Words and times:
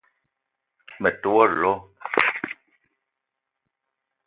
Me 1.01 1.09
te 1.19 1.27
wo 1.33 1.43
lo 1.61 1.73